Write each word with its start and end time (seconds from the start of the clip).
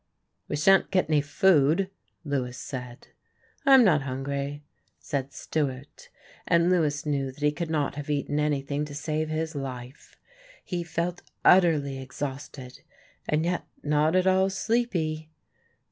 "We 0.47 0.55
shan't 0.55 0.89
get 0.89 1.11
any 1.11 1.21
food," 1.21 1.91
Lewis 2.25 2.57
said. 2.57 3.09
"I'm 3.67 3.83
not 3.83 4.01
hungry," 4.01 4.63
said 4.97 5.31
Stewart, 5.31 6.09
and 6.47 6.71
Lewis 6.71 7.05
knew 7.05 7.27
that 7.31 7.43
he 7.43 7.51
could 7.51 7.69
not 7.69 7.93
have 7.97 8.09
eaten 8.09 8.39
anything 8.39 8.83
to 8.85 8.95
save 8.95 9.29
his 9.29 9.53
life. 9.53 10.17
He 10.65 10.83
felt 10.83 11.21
utterly 11.45 11.99
exhausted 12.01 12.81
and 13.29 13.45
yet 13.45 13.67
not 13.83 14.15
at 14.15 14.25
all 14.25 14.49
sleepy. 14.49 15.29